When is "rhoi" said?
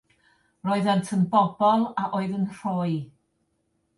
2.57-2.97